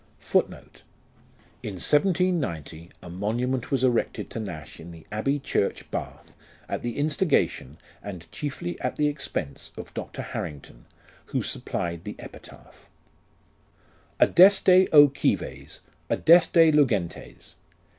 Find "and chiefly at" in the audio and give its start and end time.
8.01-8.95